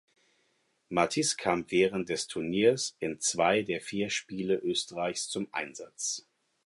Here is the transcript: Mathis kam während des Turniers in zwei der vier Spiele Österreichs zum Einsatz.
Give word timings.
Mathis 0.89 1.35
kam 1.37 1.69
während 1.69 2.09
des 2.09 2.25
Turniers 2.25 2.97
in 2.99 3.19
zwei 3.19 3.61
der 3.61 3.81
vier 3.81 4.09
Spiele 4.09 4.55
Österreichs 4.55 5.29
zum 5.29 5.47
Einsatz. 5.53 6.25